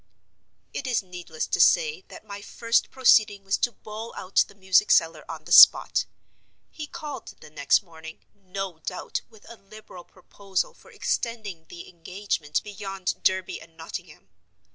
[0.73, 4.89] It is needless to say that my first proceeding was to bowl out the music
[4.89, 6.05] seller on the spot.
[6.71, 12.63] He called the next morning, no doubt with a liberal proposal for extending the engagement
[12.63, 14.29] beyond Derby and Nottingham.